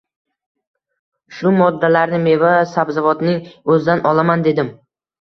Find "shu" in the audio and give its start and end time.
1.41-1.53